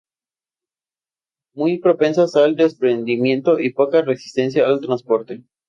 [1.53, 5.43] Muy propensas al desprendimiento, y poca resistencia al transporte.